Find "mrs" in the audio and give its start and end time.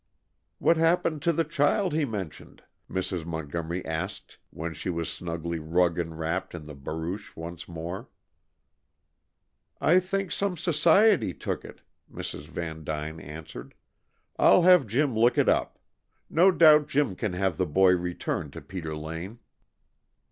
2.89-3.23, 12.11-12.45